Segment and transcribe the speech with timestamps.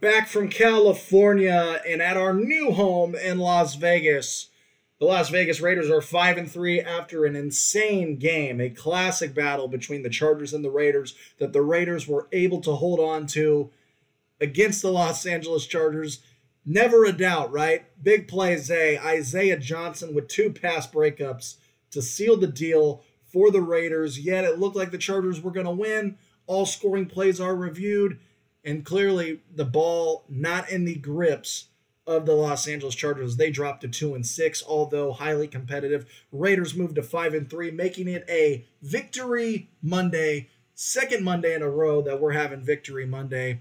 [0.00, 4.48] Back from California and at our new home in Las Vegas.
[4.98, 9.68] The Las Vegas Raiders are 5 and 3 after an insane game, a classic battle
[9.68, 13.70] between the Chargers and the Raiders that the Raiders were able to hold on to
[14.40, 16.20] against the Los Angeles Chargers.
[16.64, 17.84] Never a doubt, right?
[18.02, 21.56] Big play Zay, Isaiah Johnson with two pass breakups
[21.90, 24.18] to seal the deal for the Raiders.
[24.18, 26.18] Yet it looked like the Chargers were going to win.
[26.46, 28.18] All scoring plays are reviewed
[28.64, 31.66] and clearly the ball not in the grips
[32.06, 33.36] of the Los Angeles Chargers.
[33.36, 36.06] They dropped to two and six, although highly competitive.
[36.32, 41.70] Raiders moved to five and three, making it a victory Monday, second Monday in a
[41.70, 43.60] row that we're having victory Monday.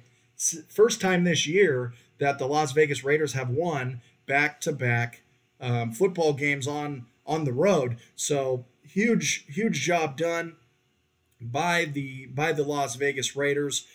[0.70, 5.22] First time this year that the Las Vegas Raiders have won back to back
[5.94, 7.98] football games on on the road.
[8.16, 10.56] So huge, huge job done
[11.40, 13.86] by the by the Las Vegas Raiders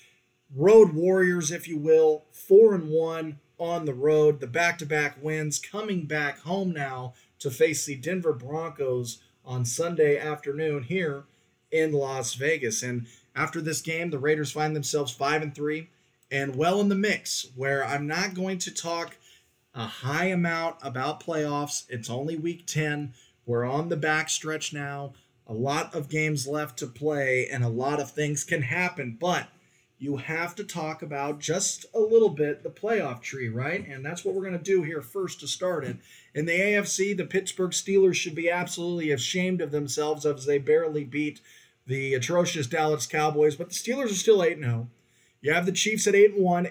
[0.54, 4.40] road warriors, if you will, four and one on the road.
[4.40, 10.84] The back-to-back wins coming back home now to face the Denver Broncos on Sunday afternoon
[10.84, 11.24] here
[11.70, 12.82] in Las Vegas.
[12.82, 15.88] And after this game, the Raiders find themselves five and three
[16.34, 17.46] and well in the mix.
[17.54, 19.16] Where I'm not going to talk
[19.72, 21.84] a high amount about playoffs.
[21.88, 23.14] It's only week 10.
[23.46, 25.14] We're on the back stretch now.
[25.46, 29.16] A lot of games left to play, and a lot of things can happen.
[29.20, 29.46] But
[29.98, 33.86] you have to talk about just a little bit the playoff tree, right?
[33.86, 35.98] And that's what we're going to do here first to start it.
[36.34, 41.04] In the AFC, the Pittsburgh Steelers should be absolutely ashamed of themselves as they barely
[41.04, 41.40] beat
[41.86, 44.88] the atrocious Dallas Cowboys, but the Steelers are still 8 0.
[45.44, 46.68] You have the Chiefs at 8 and 1,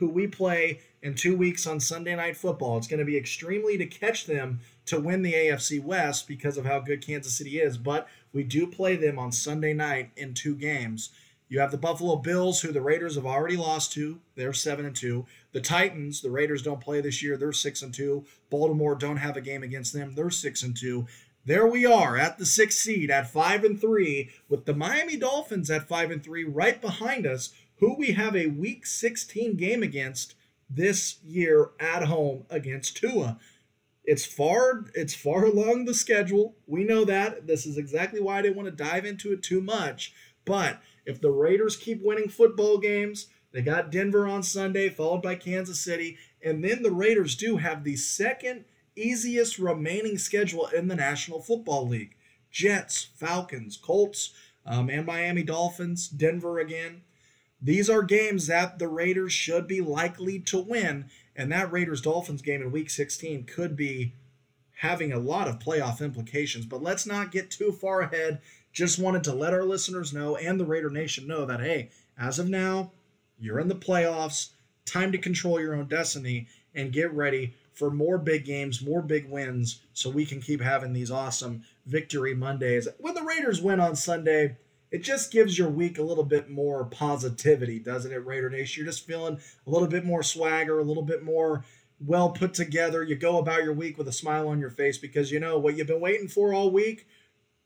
[0.00, 2.76] who we play in two weeks on Sunday Night Football.
[2.76, 6.66] It's going to be extremely to catch them to win the AFC West because of
[6.66, 10.56] how good Kansas City is, but we do play them on Sunday night in two
[10.56, 11.10] games.
[11.48, 14.18] You have the Buffalo Bills, who the Raiders have already lost to.
[14.34, 15.24] They're seven and two.
[15.52, 17.36] The Titans, the Raiders don't play this year.
[17.36, 18.24] They're six and two.
[18.50, 20.16] Baltimore don't have a game against them.
[20.16, 21.06] They're six and two.
[21.44, 25.70] There we are at the sixth seed at five and three, with the Miami Dolphins
[25.70, 30.34] at five and three right behind us, who we have a Week 16 game against
[30.68, 33.38] this year at home against Tua.
[34.04, 36.54] It's far it's far along the schedule.
[36.66, 37.46] We know that.
[37.46, 40.12] This is exactly why I didn't want to dive into it too much.
[40.44, 45.34] But if the Raiders keep winning football games, they got Denver on Sunday, followed by
[45.34, 48.64] Kansas City, and then the Raiders do have the second
[48.94, 52.16] easiest remaining schedule in the National Football League.
[52.50, 54.32] Jets, Falcons, Colts,
[54.64, 57.02] um, and Miami Dolphins, Denver again.
[57.60, 62.42] These are games that the Raiders should be likely to win, and that Raiders Dolphins
[62.42, 64.12] game in Week 16 could be
[64.80, 66.66] having a lot of playoff implications.
[66.66, 68.40] But let's not get too far ahead
[68.76, 72.38] just wanted to let our listeners know and the Raider Nation know that, hey, as
[72.38, 72.92] of now,
[73.38, 74.50] you're in the playoffs.
[74.84, 79.30] Time to control your own destiny and get ready for more big games, more big
[79.30, 82.86] wins, so we can keep having these awesome victory Mondays.
[82.98, 84.58] When the Raiders win on Sunday,
[84.90, 88.84] it just gives your week a little bit more positivity, doesn't it, Raider Nation?
[88.84, 91.64] You're just feeling a little bit more swagger, a little bit more
[92.00, 93.02] well put together.
[93.02, 95.76] You go about your week with a smile on your face because you know what
[95.76, 97.06] you've been waiting for all week,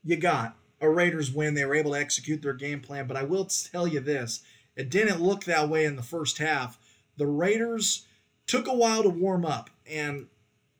[0.03, 1.55] you got a Raiders win.
[1.55, 3.07] They were able to execute their game plan.
[3.07, 4.43] But I will tell you this
[4.77, 6.79] it didn't look that way in the first half.
[7.17, 8.07] The Raiders
[8.47, 9.69] took a while to warm up.
[9.87, 10.27] And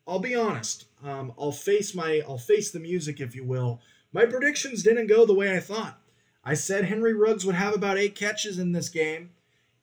[0.07, 3.79] I'll be honest, um, I'll face my I'll face the music, if you will.
[4.11, 6.00] My predictions didn't go the way I thought.
[6.43, 9.31] I said Henry Ruggs would have about eight catches in this game.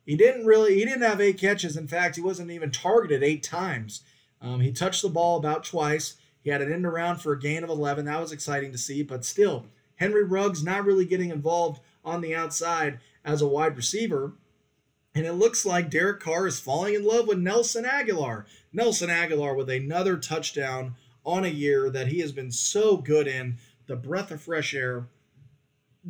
[0.04, 0.74] He didn't really.
[0.74, 1.76] He didn't have eight catches.
[1.76, 4.02] In fact, he wasn't even targeted eight times.
[4.40, 6.14] Um, he touched the ball about twice.
[6.42, 8.04] He had an end around for a gain of 11.
[8.06, 12.34] That was exciting to see, but still, Henry Ruggs not really getting involved on the
[12.34, 14.32] outside as a wide receiver.
[15.14, 18.44] And it looks like Derek Carr is falling in love with Nelson Agholor.
[18.72, 20.94] Nelson Agholor with another touchdown
[21.24, 23.58] on a year that he has been so good in.
[23.86, 25.08] The breath of fresh air,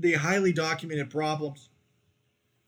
[0.01, 1.69] the highly documented problems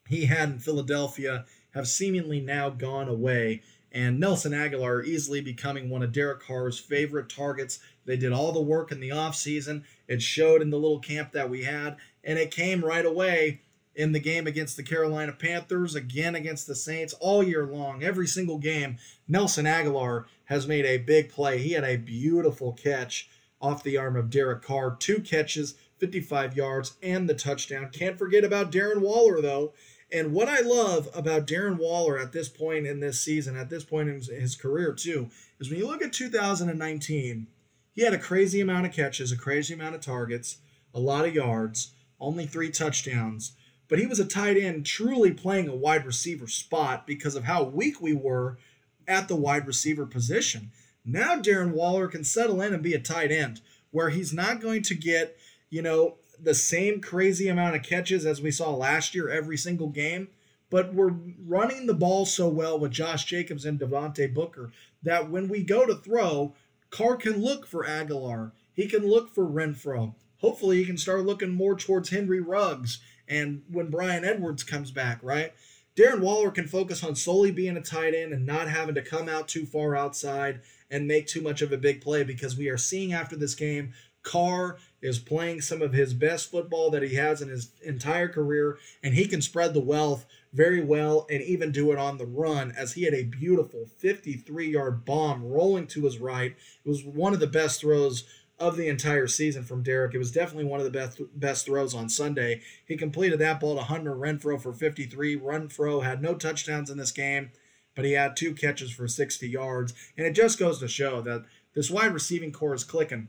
[0.08, 3.62] he had in Philadelphia have seemingly now gone away.
[3.92, 7.80] And Nelson Agholor easily becoming one of Derek Carr's favorite targets.
[8.04, 9.84] They did all the work in the offseason.
[10.06, 13.60] It showed in the little camp that we had, and it came right away
[13.94, 18.26] in the game against the Carolina Panthers, again against the Saints, all year long, every
[18.26, 18.96] single game.
[19.26, 21.58] Nelson Agholor has made a big play.
[21.58, 23.28] He had a beautiful catch
[23.60, 27.90] off the arm of Derek Carr, two catches, 55 yards, and the touchdown.
[27.92, 29.74] Can't forget about Darren Waller, though.
[30.12, 33.84] And what I love about Darren Waller at this point in this season, at this
[33.84, 35.30] point in his career, too,
[35.60, 37.46] is when you look at 2019
[37.92, 40.58] He had a crazy amount of catches, a crazy amount of targets,
[40.92, 43.52] a lot of yards, only three touchdowns.
[43.88, 47.64] But he was a tight end, truly playing a wide receiver spot because of how
[47.64, 48.58] weak we were
[49.06, 50.70] at the wide receiver position.
[51.04, 53.60] Now Darren Waller can settle in and be a tight end
[53.90, 55.36] where he's not going to get,
[55.70, 59.88] you know, the same crazy amount of catches as we saw last year every single
[59.88, 60.28] game.
[60.68, 61.14] But we're
[61.46, 64.70] running the ball so well with Josh Jacobs and Devontae Booker
[65.02, 66.54] that when we go to throw,
[66.90, 68.52] Carr can look for Agholor.
[68.72, 70.14] He can look for Renfrow.
[70.38, 75.18] Hopefully, he can start looking more towards Henry Ruggs and when Bryan Edwards comes back,
[75.22, 75.52] right?
[75.96, 79.28] Darren Waller can focus on solely being a tight end and not having to come
[79.28, 82.78] out too far outside and make too much of a big play because we are
[82.78, 83.92] seeing after this game
[84.22, 88.78] Carr is playing some of his best football that he has in his entire career,
[89.02, 92.72] and he can spread the wealth very well and even do it on the run
[92.76, 96.56] as he had a beautiful 53 yard bomb rolling to his right.
[96.84, 98.24] It was one of the best throws
[98.58, 100.14] of the entire season from Derek.
[100.14, 102.60] It was definitely one of the best best throws on Sunday.
[102.86, 105.38] He completed that ball to Hunter Renfrow for 53.
[105.38, 107.52] Renfrow had no touchdowns in this game,
[107.94, 109.94] but he had two catches for 60 yards.
[110.16, 111.44] And it just goes to show that
[111.74, 113.28] this wide receiving corps is clicking.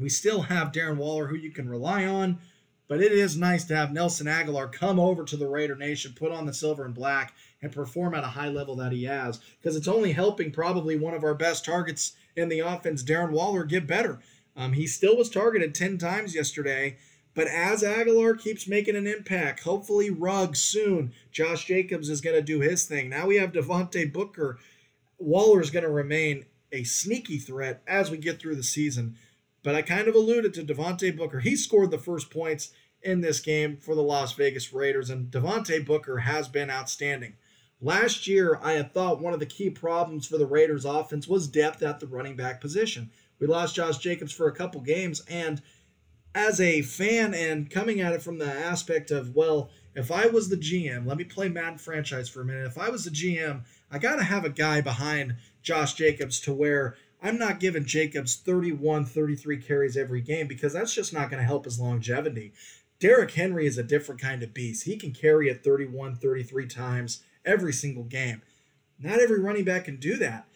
[0.00, 2.38] We still have Darren Waller, who you can rely on,
[2.88, 6.32] but it is nice to have Nelson Agholor come over to the Raider Nation, put
[6.32, 9.76] on the silver and black, and perform at a high level that he has, because
[9.76, 13.86] it's only helping probably one of our best targets in the offense, Darren Waller, get
[13.86, 14.20] better.
[14.56, 16.96] Um, he still was targeted 10 times yesterday,
[17.34, 22.42] but as Agholor keeps making an impact, hopefully Ruggs soon, Josh Jacobs is going to
[22.42, 23.08] do his thing.
[23.08, 24.58] Now we have Devontae Booker.
[25.18, 29.16] Waller is going to remain a sneaky threat as we get through the season.
[29.62, 31.40] But I kind of alluded to Devontae Booker.
[31.40, 32.72] He scored the first points
[33.02, 37.34] in this game for the Las Vegas Raiders, and Devontae Booker has been outstanding.
[37.80, 41.48] Last year, I had thought one of the key problems for the Raiders offense was
[41.48, 43.10] depth at the running back position.
[43.38, 45.22] We lost Josh Jacobs for a couple games.
[45.28, 45.62] And
[46.34, 50.48] as a fan and coming at it from the aspect of, well, if I was
[50.48, 52.66] the GM, let me play Madden franchise for a minute.
[52.66, 56.52] If I was the GM, I got to have a guy behind Josh Jacobs to
[56.52, 61.40] where I'm not giving Jacobs 31, 33 carries every game because that's just not going
[61.40, 62.52] to help his longevity.
[62.98, 64.84] Derrick Henry is a different kind of beast.
[64.84, 68.42] He can carry it 31, 33 times every single game.
[68.98, 70.46] Not every running back can do that.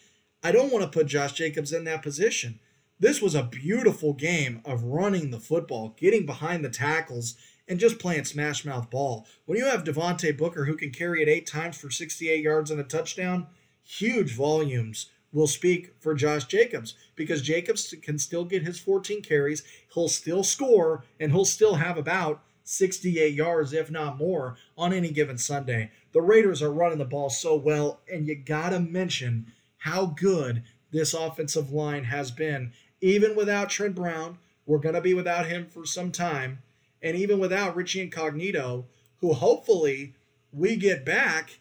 [0.42, 2.60] I don't want to put Josh Jacobs in that position.
[3.00, 7.34] This was a beautiful game of running the football, getting behind the tackles,
[7.66, 9.26] and just playing smash mouth ball.
[9.46, 12.80] When you have Devontae Booker who can carry it eight times for 68 yards and
[12.80, 13.46] a touchdown,
[13.82, 19.62] huge volumes will speak for Josh Jacobs because Jacobs can still get his 14 carries,
[19.92, 25.10] he'll still score, and he'll still have about 68 yards, if not more, on any
[25.10, 25.90] given Sunday.
[26.12, 30.62] The Raiders are running the ball so well, and you got to mention how good
[30.90, 32.72] this offensive line has been
[33.04, 36.62] even without Trent Brown, we're going to be without him for some time.
[37.02, 38.86] And even without Richie Incognito,
[39.18, 40.14] who hopefully
[40.52, 41.58] we get back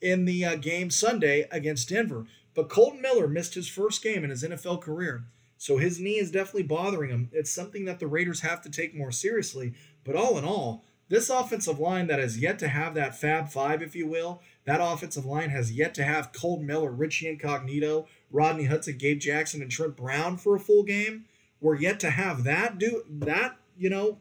[0.00, 2.26] in the uh, game Sunday against Denver.
[2.54, 5.24] But Colton Miller missed his first game in his NFL career.
[5.58, 7.30] So his knee is definitely bothering him.
[7.32, 9.74] It's something that the Raiders have to take more seriously.
[10.04, 13.82] But all in all, this offensive line that has yet to have that Fab Five,
[13.82, 18.64] if you will, that offensive line has yet to have Colton Miller, Richie Incognito, Rodney
[18.64, 21.26] Hudson, Gabe Jackson, and Trent Brown for a full game.
[21.60, 24.18] We're yet to have that do that, you know,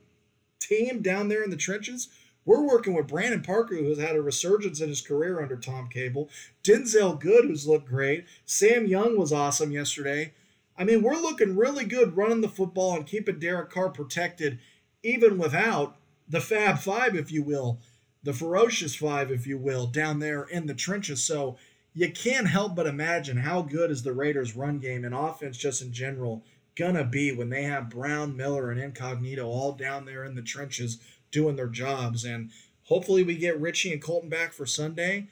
[0.59, 2.09] team down there in the trenches.
[2.43, 6.29] We're working with Brandon Parker, who's had a resurgence in his career under Tom Cable.
[6.63, 8.25] Denzelle Good, who's looked great.
[8.45, 10.33] Sam Young was awesome yesterday.
[10.77, 14.59] I mean, we're looking really good running the football and keeping Derek Carr protected,
[15.03, 17.79] even without the Fab Five, if you will,
[18.23, 21.23] the Ferocious Five, if you will, down there in the trenches.
[21.23, 21.57] So
[21.93, 25.81] you can't help but imagine how good is the Raiders' run game and offense just
[25.81, 26.43] in general
[26.75, 30.99] gonna be when they have Brown, Miller, and Incognito all down there in the trenches
[31.31, 32.23] doing their jobs.
[32.23, 32.51] And
[32.83, 35.27] hopefully we get Richie and Colton back for Sunday.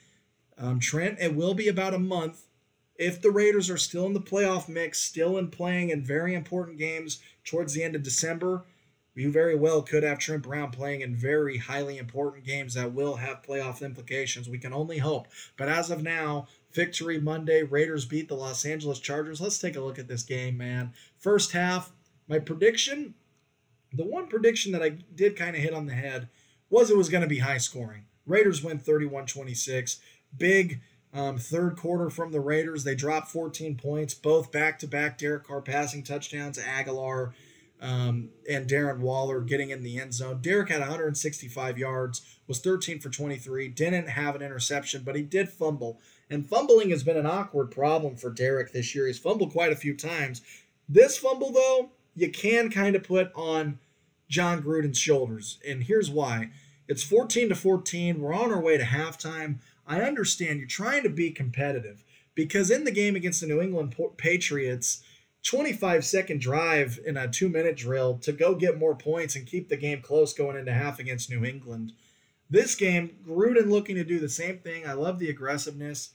[0.58, 2.46] Um, Trent, it will be about a month.
[2.96, 6.77] If the Raiders are still in the playoff mix, still in playing in very important
[6.77, 8.65] games towards the end of December,
[9.15, 13.15] you very well could have Trent Brown playing in very highly important games that will
[13.15, 14.48] have playoff implications.
[14.48, 15.27] We can only hope.
[15.58, 17.63] But as of now, victory Monday.
[17.63, 19.41] Raiders beat the Los Angeles Chargers.
[19.41, 20.94] Let's take a look at this game, man.
[21.18, 21.91] First half,
[22.27, 23.13] my prediction,
[23.93, 26.29] the one prediction that I did kind of hit on the head
[26.69, 28.05] was it was going to be high scoring.
[28.25, 30.00] Raiders win 31 26.
[30.38, 30.81] Big
[31.13, 32.84] um, third quarter from the Raiders.
[32.84, 36.60] They dropped 14 points, both back to back Derek Carr passing touchdowns.
[36.60, 37.34] Agholor
[37.81, 40.39] um, and Darren Waller getting in the end zone.
[40.41, 45.50] Derek had 165 yards, was 13 for 23, didn't have an interception, but he did
[45.50, 46.00] fumble.
[46.29, 49.08] And fumbling has been an awkward problem for Derek this year.
[49.08, 50.41] He's fumbled quite a few times.
[50.88, 53.80] This fumble, though, you can kind of put on
[54.30, 55.60] Jon Gruden's shoulders.
[55.68, 56.51] And here's why
[56.88, 58.22] it's 14 to 14.
[58.22, 59.60] We're on our way to halftime.
[59.86, 62.04] I understand you're trying to be competitive
[62.36, 65.04] because in the game against the New England Patriots,
[65.44, 69.70] 25 second drive in a two minute drill to go get more points and keep
[69.70, 71.94] the game close going into half against New England.
[72.50, 74.88] This game, Gruden looking to do the same thing.
[74.88, 76.10] I love the aggressiveness,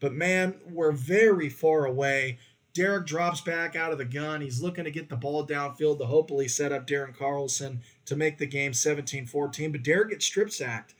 [0.00, 2.38] but man, we're very far away.
[2.74, 4.40] Derek drops back out of the gun.
[4.40, 8.38] He's looking to get the ball downfield to hopefully set up Daniel Carlson to make
[8.38, 9.72] the game 17 14.
[9.72, 10.94] But Derek gets strip sacked.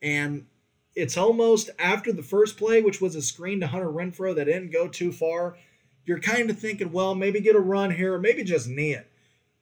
[0.00, 0.46] And
[0.94, 4.72] it's almost after the first play, which was a screen to Hunter Renfrow that didn't
[4.72, 5.56] go too far
[6.08, 9.10] you're kind of thinking, well, maybe get a run here, or maybe just knee it.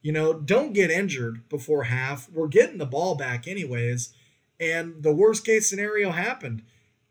[0.01, 2.31] You know, don't get injured before half.
[2.31, 4.15] We're getting the ball back anyways.
[4.61, 6.63] And the worst case scenario happened.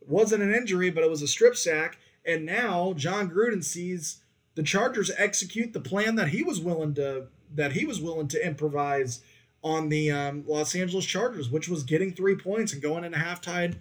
[0.01, 1.97] It wasn't an injury, but it was a strip sack.
[2.25, 4.21] And now Jon Gruden sees
[4.55, 8.45] the Chargers execute the plan that he was willing to that he was willing to
[8.45, 9.21] improvise
[9.63, 13.75] on the um, Los Angeles Chargers, which was getting three points and going into halftime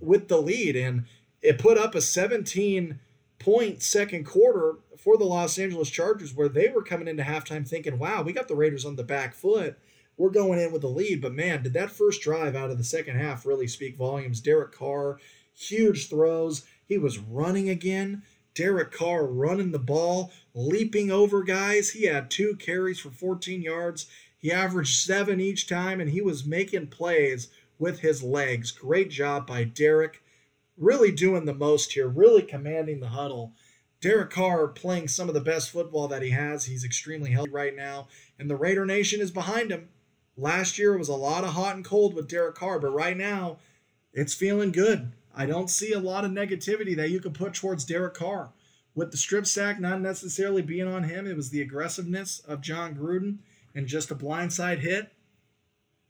[0.00, 0.76] with the lead.
[0.76, 1.04] And
[1.42, 2.98] it put up a 17
[3.38, 7.98] point second quarter for the Los Angeles Chargers where they were coming into halftime thinking,
[7.98, 9.78] wow, we got the Raiders on the back foot.
[10.16, 11.20] We're going in with the lead.
[11.20, 14.40] But man, did that first drive out of the second half really speak volumes?
[14.40, 15.18] Derek Carr,
[15.54, 16.64] huge throws.
[16.86, 18.22] He was running again.
[18.56, 21.90] Derek Carr running the ball, leaping over guys.
[21.90, 24.06] He had two carries for 14 yards.
[24.38, 27.48] He averaged seven each time, and he was making plays
[27.78, 28.72] with his legs.
[28.72, 30.22] Great job by Derek
[30.76, 33.52] really doing the most here, really commanding the huddle.
[34.00, 36.64] Derek Carr playing some of the best football that he has.
[36.64, 38.08] He's extremely healthy right now,
[38.38, 39.88] and the Raider Nation is behind him.
[40.36, 43.58] Last year was a lot of hot and cold with Derek Carr, but right now
[44.12, 45.12] it's feeling good.
[45.36, 48.52] I don't see a lot of negativity that you could put towards Derek Carr.
[48.94, 52.94] With the strip sack not necessarily being on him, it was the aggressiveness of Jon
[52.94, 53.38] Gruden
[53.74, 55.12] and just a blindside hit.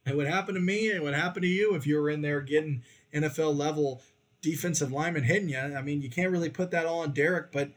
[0.07, 0.89] It would happen to me.
[0.89, 4.01] It would happen to you if you were in there getting NFL level
[4.41, 5.59] defensive lineman hitting you.
[5.59, 7.71] I mean, you can't really put that all on Derek, but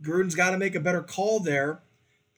[0.00, 1.80] Gruden's got to make a better call there.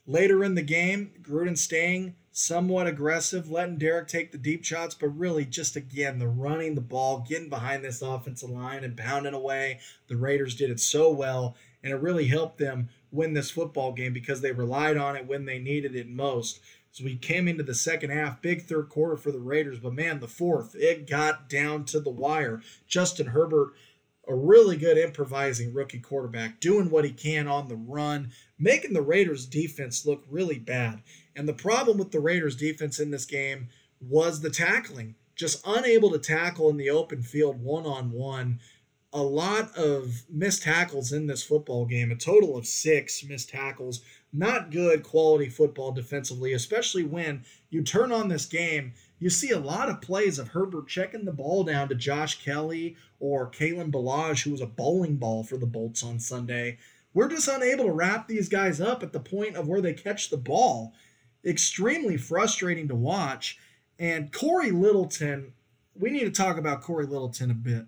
[0.07, 5.09] Later in the game, Gruden staying somewhat aggressive, letting Derek take the deep shots, but
[5.09, 9.81] really just again the running the ball, getting behind this offensive line and pounding away.
[10.09, 14.13] The Raiders did it so well, and it really helped them win this football game
[14.13, 16.61] because they relied on it when they needed it most.
[16.93, 20.19] So we came into the second half, big third quarter for the Raiders, but man,
[20.19, 22.63] the fourth, it got down to the wire.
[22.89, 23.75] Justin Herbert,
[24.27, 29.03] a really good improvising rookie quarterback, doing what he can on the run, making the
[29.03, 31.03] Raiders defense look really bad.
[31.41, 33.69] And the problem with the Raiders defense in this game
[33.99, 35.15] was the tackling.
[35.35, 38.61] Just unable to tackle in the open field one on one.
[39.13, 44.03] A lot of missed tackles in this football game, a total of six missed tackles
[44.33, 48.93] not good quality football defensively, especially when you turn on this game.
[49.19, 52.97] You see a lot of plays of Herbert checking the ball down to Josh Kelley
[53.19, 56.79] or Kalen Ballage, who was a bowling ball for the Bolts on Sunday.
[57.13, 60.31] We're just unable to wrap these guys up at the point of where they catch
[60.31, 60.95] the ball.
[61.45, 63.59] Extremely frustrating to watch.
[63.99, 65.53] And Cory Littleton,
[65.99, 67.87] we need to talk about Cory Littleton a bit.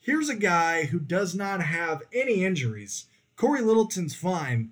[0.00, 3.06] Here's a guy who does not have any injuries.
[3.36, 4.70] Cory Littleton's fine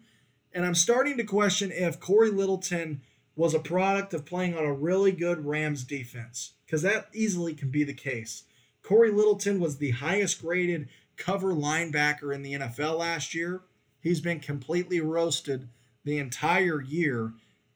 [0.54, 3.00] and I'm starting to question if Cory Littleton
[3.34, 7.70] was a product of playing on a really good Rams defense, because that easily can
[7.70, 8.44] be the case.
[8.82, 13.62] Cory Littleton was the highest graded cover linebacker in the NFL last year.
[14.00, 15.68] He's been completely roasted
[16.04, 17.32] the entire year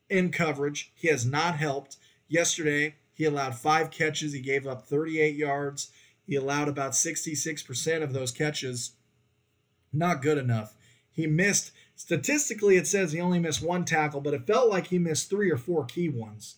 [0.09, 0.93] in coverage.
[0.95, 1.97] He has not helped.
[2.29, 4.33] Yesterday, he allowed five catches.
[4.33, 5.91] He gave up 38 yards.
[6.27, 8.93] He allowed about 66% of those catches.
[9.93, 10.75] Not good enough.
[11.11, 14.99] He missed Statistically, it says he only missed one tackle, but it felt like he
[14.99, 16.57] missed three or four key ones.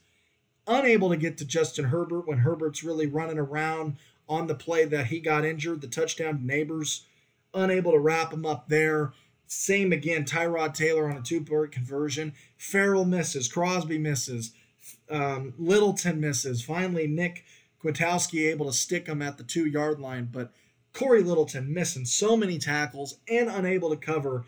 [0.67, 3.97] Unable to get to Justin Herbert when Herbert's really running around
[4.28, 7.05] on the play that he got injured, the touchdown to Nabers.
[7.55, 9.12] Unable to wrap him up there.
[9.49, 12.35] Same again, Tyrod Taylor on a two point conversion.
[12.57, 13.49] Ferrell misses.
[13.49, 14.52] Crosby misses.
[15.11, 16.62] Um, Littleton misses.
[16.62, 17.45] Finally, Nick
[17.83, 20.52] Kwiatkowski able to stick him at the two yard line, but
[20.93, 24.45] Cory Littleton missing so many tackles and unable to cover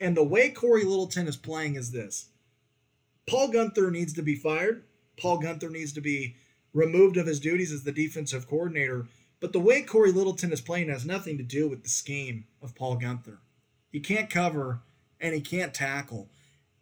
[0.00, 2.28] and the way Cory Littleton is playing is this
[3.26, 4.84] Paul Guenther needs to be fired.
[5.20, 6.36] Paul Guenther needs to be
[6.72, 9.06] removed of his duties as the defensive coordinator.
[9.40, 12.74] But the way Cory Littleton is playing has nothing to do with the scheme of
[12.74, 13.38] Paul Guenther.
[13.90, 14.80] He can't cover
[15.20, 16.28] and he can't tackle.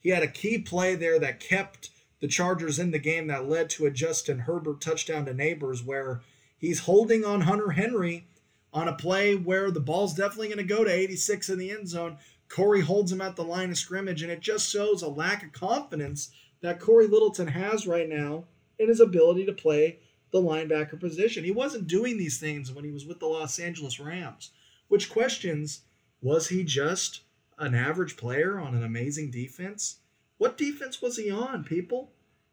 [0.01, 3.71] He had a key play there that kept the Chargers in the game that led
[3.71, 6.23] to a Justin Herbert touchdown to Nabers where
[6.59, 8.27] he's holding on Hunter Henry
[8.73, 11.89] on a play where the ball's definitely going to go to 86 in the end
[11.89, 15.43] zone, Cory holds him at the line of scrimmage, and it just shows a lack
[15.43, 18.45] of confidence that Cory Littleton has right now
[18.79, 19.99] in his ability to play
[20.31, 21.45] the linebacker position.
[21.45, 24.51] He wasn't doing these things when he was with the Los Angeles Rams,
[24.89, 25.81] which questions
[26.21, 27.21] was he just
[27.59, 30.01] an average player on an amazing defense?
[30.39, 32.13] What defense was he on, people?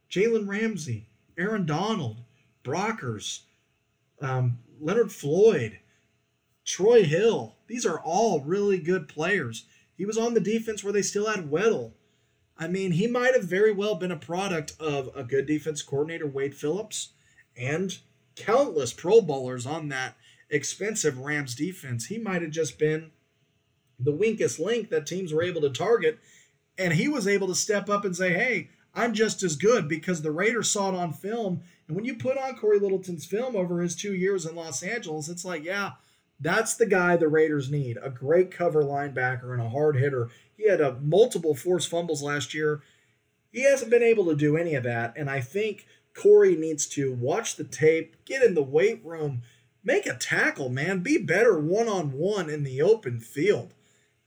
[0.09, 2.17] Jalen Ramsey, Aaron Donald,
[2.63, 3.41] Brockers,
[4.21, 5.79] um, Leonard Floyd,
[6.65, 7.55] Troy Hill.
[7.67, 9.65] These are all really good players.
[9.97, 11.93] He was on the defense where they still had Weddle.
[12.57, 16.27] I mean, he might have very well been a product of a good defense coordinator,
[16.27, 17.09] Wade Phillips,
[17.57, 17.97] and
[18.35, 20.15] countless Pro Bowlers on that
[20.49, 22.05] expensive Rams defense.
[22.05, 23.11] He might have just been
[23.99, 26.19] the weakest link that teams were able to target.
[26.77, 30.21] And he was able to step up and say, hey, I'm just as good because
[30.21, 31.61] the Raiders saw it on film.
[31.87, 35.29] And when you put on Cory Littleton's film over his two years in Los Angeles,
[35.29, 35.91] it's like, yeah,
[36.39, 40.29] that's the guy the Raiders need a great cover linebacker and a hard hitter.
[40.57, 42.81] He had a multiple forced fumbles last year.
[43.51, 45.13] He hasn't been able to do any of that.
[45.15, 45.85] And I think
[46.15, 49.41] Cory needs to watch the tape, get in the weight room,
[49.83, 50.99] make a tackle, man.
[50.99, 53.73] Be better one on one in the open field.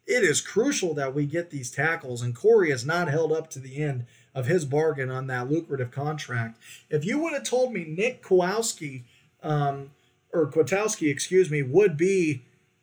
[0.06, 3.58] It is crucial that we get these tackles, and Cory has not held up to
[3.58, 6.58] the end of his bargain on that lucrative contract.
[6.88, 9.04] If you would have told me Nick Kowalski,
[9.42, 9.90] um,
[10.32, 12.42] or Kwiatkowski, excuse me, would be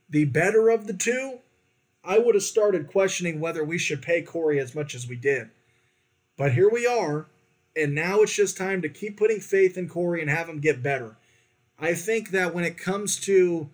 [0.09, 1.39] the better of the two,
[2.03, 5.49] I would have started questioning whether we should pay Cory as much as we did.
[6.37, 7.27] But here we are,
[7.75, 10.83] and now it's just time to keep putting faith in Cory and have him get
[10.83, 11.15] better.
[11.79, 13.69] I think that when it comes to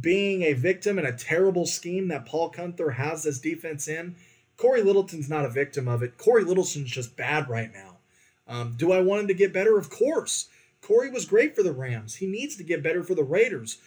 [0.00, 4.16] being a victim in a terrible scheme that Paul Guenther has this defense in,
[4.56, 6.18] Cory Littleton's not a victim of it.
[6.18, 7.98] Cory Littleton's just bad right now.
[8.46, 9.78] Um, do I want him to get better?
[9.78, 10.48] Of course.
[10.80, 12.16] Cory was great for the Rams.
[12.16, 13.78] He needs to get better for the Raiders.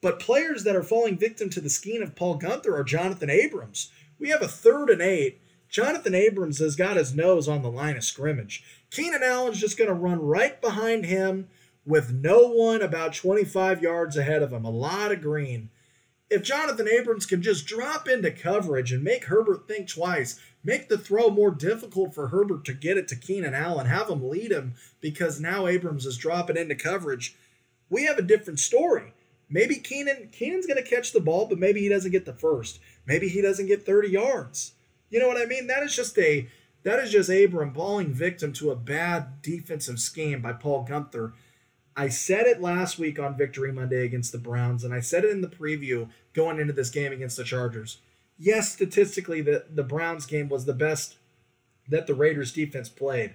[0.00, 3.90] But players that are falling victim to the scheme of Paul Guenther are Jonathan Abrams.
[4.18, 5.40] We have a third and eight.
[5.68, 8.62] Jonathan Abrams has got his nose on the line of scrimmage.
[8.90, 11.48] Keenan Allen's just going to run right behind him
[11.84, 14.64] with no one about 25 yards ahead of him.
[14.64, 15.70] A lot of green.
[16.30, 20.96] If Jonathan Abrams can just drop into coverage and make Herbert think twice, make the
[20.96, 24.74] throw more difficult for Herbert to get it to Keenan Allen, have him lead him
[25.00, 27.36] because now Abrams is dropping into coverage,
[27.90, 29.12] we have a different story.
[29.50, 32.80] Maybe Keenan Keenan's going to catch the ball, but maybe he doesn't get the first.
[33.04, 34.72] Maybe he doesn't get 30 yards.
[35.10, 35.66] You know what I mean?
[35.66, 36.48] That is just a
[36.84, 41.32] that is just Abram falling victim to a bad defensive scheme by Paul Guenther.
[41.96, 45.30] I said it last week on Victory Monday against the Browns, and I said it
[45.30, 47.98] in the preview going into this game against the Chargers.
[48.38, 51.16] Yes, statistically, the, the Browns game was the best
[51.88, 53.34] that the Raiders defense played.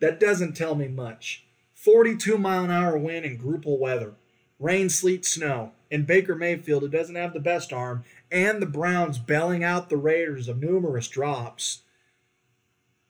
[0.00, 1.44] That doesn't tell me much.
[1.74, 4.14] 42 mile an hour wind in Gruppel weather,
[4.58, 9.18] rain, sleet, snow, and Baker Mayfield, who doesn't have the best arm, and the Browns
[9.18, 11.82] bailing out the Raiders of numerous drops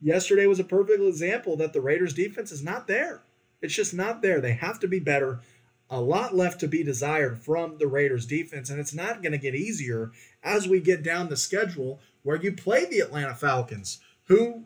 [0.00, 3.22] yesterday was a perfect example that the Raiders defense is not there.
[3.60, 4.40] It's just not there.
[4.40, 5.40] They have to be better.
[5.88, 9.38] A lot left to be desired from the Raiders defense, and it's not going to
[9.38, 10.10] get easier
[10.42, 14.64] as we get down the schedule where you play the Atlanta Falcons, who,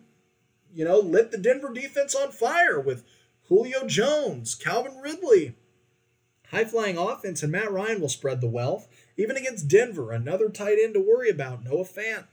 [0.73, 3.05] you know, lit the Denver defense on fire with
[3.49, 5.57] Julio Jones, Calvin Ridley.
[6.51, 8.89] High flying offense, and Matt Ryan will spread the wealth.
[9.17, 12.25] Even against Denver, another tight end to worry about, Noah Fant.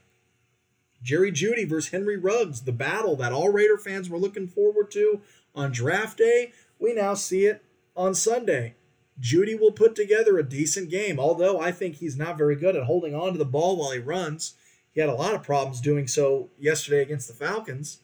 [1.02, 5.20] Jerry Jeudy versus Henry Ruggs, the battle that all Raider fans were looking forward to
[5.58, 6.52] on draft day.
[6.78, 7.62] We now see it
[7.96, 8.76] on Sunday.
[9.20, 12.84] Jeudy will put together a decent game, although I think he's not very good at
[12.84, 14.54] holding on to the ball while he runs.
[14.92, 17.98] He had a lot of problems doing so yesterday against the Falcons.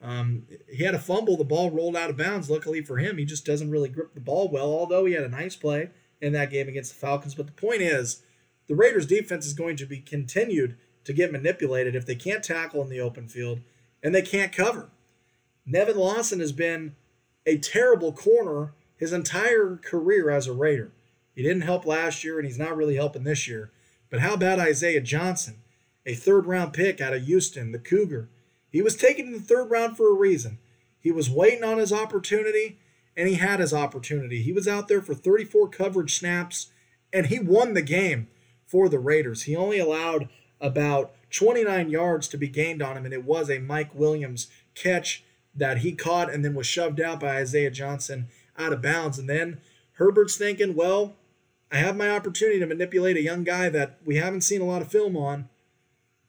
[0.00, 2.48] Um, he had a fumble, the ball rolled out of bounds.
[2.48, 5.28] Luckily for him, he just doesn't really grip the ball well, although he had a
[5.28, 5.90] nice play
[6.20, 7.34] in that game against the Falcons.
[7.34, 8.22] But the point is,
[8.66, 12.82] the Raiders' defense is going to be continued to get manipulated if they can't tackle
[12.82, 13.60] in the open field
[14.02, 14.90] and they can't cover.
[15.66, 16.94] Nevin Lawson has been
[17.46, 20.92] a terrible corner his entire career as a Raider.
[21.34, 23.70] He didn't help last year and he's not really helping this year.
[24.10, 25.56] But how about Isaiah Johnson,
[26.06, 28.28] a third round pick out of Houston, the Cougar?
[28.70, 30.58] He was taken in the third round for a reason.
[30.98, 32.78] He was waiting on his opportunity
[33.16, 34.42] and he had his opportunity.
[34.42, 36.68] He was out there for 34 coverage snaps
[37.12, 38.28] and he won the game
[38.66, 39.42] for the Raiders.
[39.42, 40.28] He only allowed
[40.60, 45.24] about 29 yards to be gained on him, and it was a Mike Williams catch
[45.54, 49.18] that he caught and then was shoved out by Isaiah Johnson out of bounds.
[49.18, 49.60] And then
[49.94, 51.14] Herbert's thinking, well,
[51.70, 54.82] I have my opportunity to manipulate a young guy that we haven't seen a lot
[54.82, 55.48] of film on.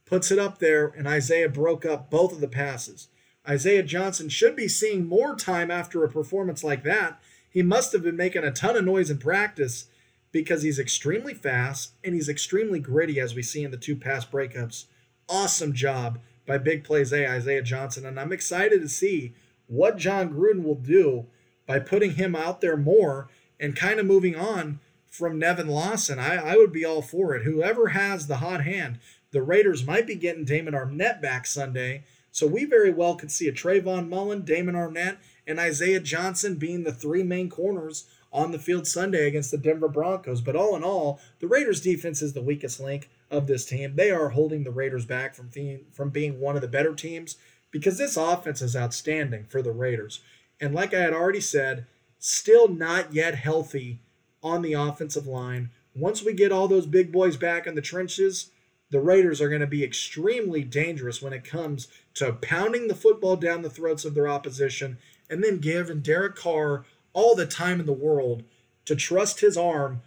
[0.05, 3.07] Puts it up there, and Isaiah broke up both of the passes.
[3.47, 7.19] Isaiah Johnson should be seeing more time after a performance like that.
[7.49, 9.87] He must have been making a ton of noise in practice
[10.31, 14.25] because he's extremely fast and he's extremely gritty, as we see in the two pass
[14.25, 14.85] breakups
[15.27, 18.05] Awesome job by Big Play Zay, Isaiah Johnson.
[18.05, 19.33] And I'm excited to see
[19.67, 21.25] what Jon Gruden will do
[21.65, 23.29] by putting him out there more
[23.59, 26.19] and kind of moving on from Nevin Lawson.
[26.19, 27.43] I, I would be all for it.
[27.43, 28.99] Whoever has the hot hand,
[29.31, 32.03] the Raiders might be getting Damon Arnette back Sunday.
[32.31, 36.83] So we very well could see a Trayvon Mullen, Damon Arnette, and Isaiah Johnson being
[36.83, 40.41] the three main corners on the field Sunday against the Denver Broncos.
[40.41, 43.95] But all in all, the Raiders defense is the weakest link of this team.
[43.95, 47.37] They are holding the Raiders back from being, from being one of the better teams
[47.71, 50.21] because this offense is outstanding for the Raiders.
[50.61, 51.85] And like I had already said,
[52.19, 53.99] still not yet healthy
[54.41, 55.71] on the offensive line.
[55.95, 58.51] Once we get all those big boys back in the trenches,
[58.91, 63.35] the Raiders are going to be extremely dangerous when it comes to pounding the football
[63.35, 64.97] down the throats of their opposition
[65.29, 68.43] and then giving Derek Carr all the time in the world
[68.85, 70.01] to trust his arm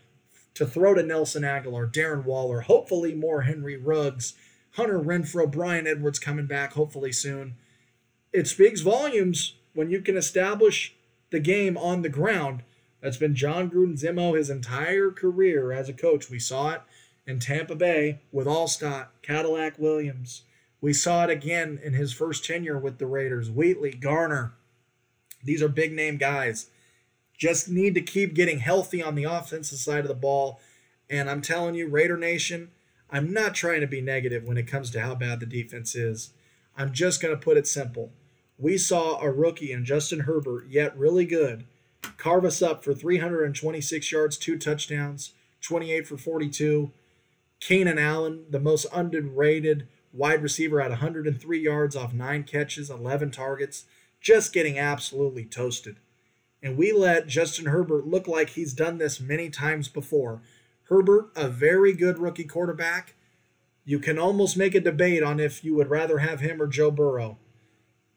[0.59, 4.35] to throw to Nelson Agholor, Darren Waller, hopefully more Henry Ruggs,
[4.73, 7.55] Hunter Renfrow, Bryan Edwards coming back hopefully soon.
[8.33, 10.97] It speaks volumes when you can establish
[11.31, 12.65] the game on the ground.
[13.01, 16.29] That's been Jon Gruden's MO his entire career as a coach.
[16.29, 16.83] We saw it
[17.25, 20.43] in Tampa Bay with Alstott, Cadillac Williams.
[20.81, 23.49] We saw it again in his first tenure with the Raiders.
[23.49, 24.55] Wheatley, Garner.
[25.45, 26.67] These are big name guys.
[27.39, 30.61] Just need to keep getting healthy on the offensive side of the ball.
[31.09, 32.73] And I'm telling you, Raider Nation,
[33.11, 36.31] I'm not trying to be negative when it comes to how bad the defense is.
[36.77, 38.13] I'm just going to put it simple.
[38.59, 41.65] We saw a rookie in Justin Herbert, yet really good,
[42.17, 46.91] carve us up for 326 yards, two touchdowns, 28 for 42.
[47.61, 53.85] Keenan Allen, the most underrated wide receiver, at 103 yards off nine catches, 11 targets,
[54.21, 55.99] just getting absolutely toasted
[56.63, 60.41] and we let Justin Herbert look like he's done this many times before.
[60.85, 63.15] Herbert, a very good rookie quarterback.
[63.85, 66.91] You can almost make a debate on if you would rather have him or Joe
[66.91, 67.39] Burrow.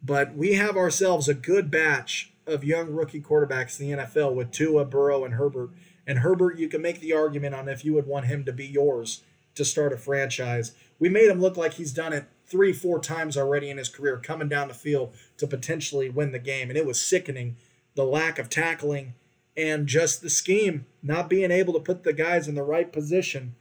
[0.01, 4.51] But we have ourselves a good batch of young rookie quarterbacks in the NFL with
[4.51, 5.69] Tua, Burrow, and Herbert.
[6.07, 8.65] And Herbert, you can make the argument on if you would want him to be
[8.65, 9.21] yours
[9.55, 10.71] to start a franchise.
[10.97, 14.17] We made him look like he's done it three, four times already in his career,
[14.17, 16.69] coming down the field to potentially win the game.
[16.69, 17.57] And it was sickening
[17.95, 19.13] the lack of tackling,
[19.57, 23.55] and just the scheme, not being able to put the guys in the right position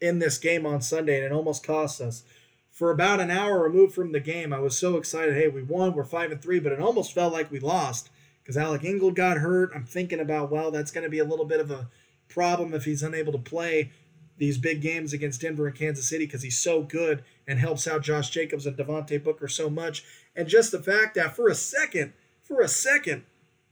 [0.00, 2.24] in this game on Sunday, and it almost cost us.
[2.70, 5.34] For about an hour removed from the game, I was so excited.
[5.34, 8.10] Hey, we won, we're five and three, but it almost felt like we lost
[8.42, 9.72] because Alec Ingold got hurt.
[9.74, 11.88] I'm thinking about, well, that's going to be a little bit of a
[12.28, 13.90] problem if he's unable to play
[14.36, 18.02] these big games against Denver and Kansas City because he's so good and helps out
[18.02, 20.04] Josh Jacobs and Devontae Booker so much.
[20.36, 23.24] And just the fact that for a second, for a second,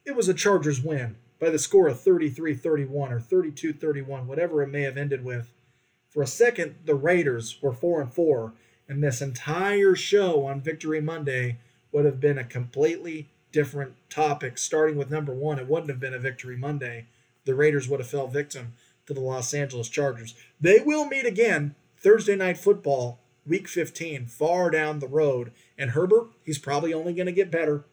[0.07, 4.62] it was a Chargers win by the score of 33 31 or 32 31, whatever
[4.62, 5.53] it may have ended with.
[6.09, 8.55] For a second, the Raiders were 4 and 4,
[8.88, 11.59] and this entire show on Victory Monday
[11.92, 14.57] would have been a completely different topic.
[14.57, 17.07] Starting with number one, it wouldn't have been a Victory Monday.
[17.45, 18.75] The Raiders would have fell victim
[19.07, 20.35] to the Los Angeles Chargers.
[20.61, 25.53] They will meet again Thursday night football, week 15, far down the road.
[25.77, 27.85] And Herbert, he's probably only going to get better.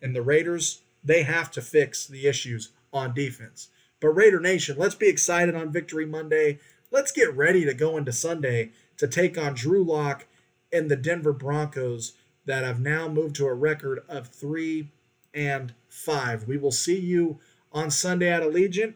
[0.00, 3.68] And the Raiders, they have to fix the issues on defense.
[4.00, 6.58] But Raider Nation, let's be excited on Victory Monday.
[6.90, 10.26] Let's get ready to go into Sunday to take on Drew Lock
[10.72, 12.12] and the Denver Broncos
[12.44, 14.88] that have now moved to a record of three
[15.32, 16.46] and five.
[16.46, 17.38] We will see you
[17.72, 18.94] on Sunday at Allegiant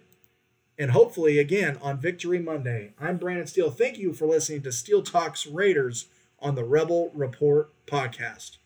[0.79, 2.93] and hopefully again on Victory Monday.
[3.01, 3.71] I'm Brandon Steele.
[3.71, 6.07] Thank you for listening to Steel Talks Raiders
[6.39, 8.59] on the Rebel Report podcast.